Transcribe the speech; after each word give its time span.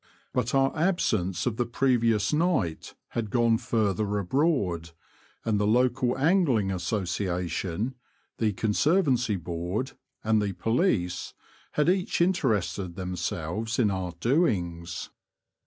But 0.33 0.55
our 0.55 0.75
absence 0.75 1.45
of 1.45 1.57
the 1.57 1.65
previous 1.67 2.33
night 2.33 2.95
had 3.09 3.29
gone 3.29 3.59
further 3.59 4.17
abroad, 4.17 4.89
and 5.45 5.59
the 5.59 5.67
local 5.67 6.17
Angling 6.17 6.71
Association, 6.71 7.93
the 8.39 8.51
Conservancy 8.53 9.35
Board, 9.35 9.91
and 10.23 10.41
the 10.41 10.53
police 10.53 11.35
had 11.73 11.87
each 11.87 12.19
interested 12.19 12.95
themselves 12.95 13.77
in 13.77 13.91
our 13.91 14.13
doings. 14.19 15.11